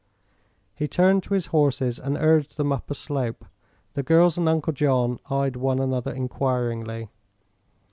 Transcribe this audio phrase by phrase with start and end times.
[0.73, 3.45] He turned to his horses and urged them up a slope.
[3.93, 7.09] The girls and Uncle John eyed one another enquiringly.